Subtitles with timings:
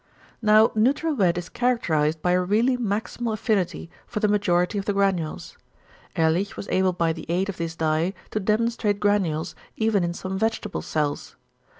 [0.41, 4.93] Now neutral red is characterised by a really maximal affinity for the majority of the
[4.93, 5.59] granules.
[6.15, 10.39] Ehrlich was able by the aid of this dye to demonstrate granules, even in some
[10.39, 11.35] vegetable cells.